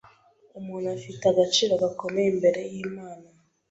Umuntu 0.59 0.87
afite 0.97 1.23
agaciro 1.27 1.73
gakomeye 1.83 2.27
imbere 2.33 2.61
y’Imana, 2.73 3.27